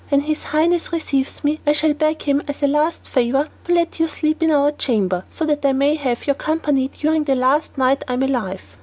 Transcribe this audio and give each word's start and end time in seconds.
When 0.09 0.21
his 0.21 0.45
Highness 0.45 0.91
receives 0.91 1.43
me, 1.43 1.59
I 1.63 1.73
shall 1.73 1.93
beg 1.93 2.23
him, 2.23 2.41
as 2.47 2.63
a 2.63 2.67
last 2.67 3.07
favour, 3.07 3.49
to 3.65 3.71
let 3.75 3.99
you 3.99 4.07
sleep 4.07 4.41
in 4.41 4.49
our 4.49 4.71
chamber, 4.71 5.23
so 5.29 5.45
that 5.45 5.63
I 5.63 5.73
may 5.73 5.93
have 5.93 6.25
your 6.25 6.33
company 6.33 6.87
during 6.87 7.25
the 7.25 7.35
last 7.35 7.77
night 7.77 8.01
I 8.07 8.13
am 8.13 8.23
alive. 8.23 8.77